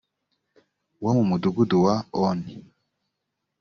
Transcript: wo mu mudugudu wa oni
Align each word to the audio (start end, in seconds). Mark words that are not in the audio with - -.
wo 1.03 1.09
mu 1.15 1.23
mudugudu 1.29 1.77
wa 1.85 1.95
oni 2.27 2.53